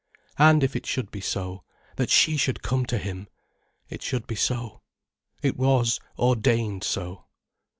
[0.39, 1.63] And if it should be so,
[1.97, 3.27] that she should come to him!
[3.87, 7.25] It should be so—it was ordained so.